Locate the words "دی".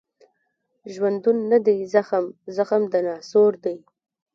1.65-1.77, 3.63-3.77